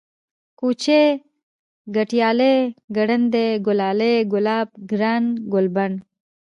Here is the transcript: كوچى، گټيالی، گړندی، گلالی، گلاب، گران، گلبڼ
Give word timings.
كوچى، 0.59 1.03
گټيالی، 1.95 2.55
گړندی، 2.95 3.47
گلالی، 3.67 4.13
گلاب، 4.33 4.67
گران، 4.89 5.23
گلبڼ 5.53 5.91